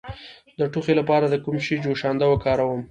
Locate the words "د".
0.59-0.61, 1.29-1.35